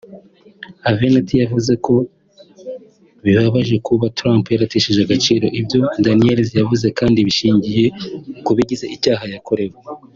Avenatti 0.89 1.33
yavuze 1.41 1.73
ko 1.85 1.93
bibabaje 3.23 3.75
kuba 3.87 4.05
Trump 4.19 4.43
yaratesheje 4.49 4.99
agaciro 5.03 5.45
ibyo 5.59 5.79
Daniels 6.05 6.49
yavuze 6.59 6.87
kandi 6.99 7.19
bishingiye 7.27 7.85
ku 8.45 8.51
bigize 8.57 8.85
icyaha 8.97 9.25
yakorewe 9.35 9.77